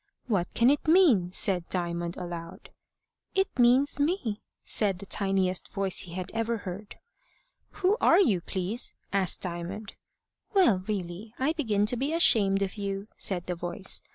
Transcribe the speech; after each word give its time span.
"What 0.25 0.51
can 0.55 0.71
it 0.71 0.87
mean?" 0.87 1.31
said 1.31 1.69
Diamond, 1.69 2.17
aloud. 2.17 2.71
"It 3.35 3.59
means 3.59 3.99
me," 3.99 4.41
said 4.63 4.97
the 4.97 5.05
tiniest 5.05 5.71
voice 5.71 5.99
he 5.99 6.13
had 6.13 6.31
ever 6.33 6.57
heard. 6.57 6.95
"Who 7.83 7.97
are 8.01 8.19
you, 8.19 8.41
please?" 8.41 8.95
asked 9.13 9.41
Diamond. 9.41 9.93
"Well, 10.55 10.79
really, 10.87 11.35
I 11.37 11.53
begin 11.53 11.85
to 11.85 11.95
be 11.97 12.13
ashamed 12.13 12.63
of 12.63 12.77
you," 12.79 13.09
said 13.15 13.45
the 13.45 13.53
voice. 13.53 14.01